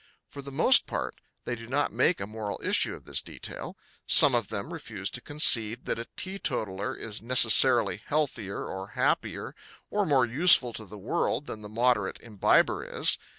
[0.27, 1.13] For the most part
[1.43, 3.77] they do not make a moral issue of this detail.
[4.07, 9.53] Some of them refuse to concede that a teetotaler is necessarily healthier or happier
[9.91, 13.19] or more useful to the world than the moderate imbiber is.